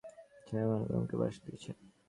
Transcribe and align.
ছায়ামানব 0.47 0.87
আমাকে 0.95 1.15
বাঁশ 1.21 1.35
দিয়েছে! 1.43 1.69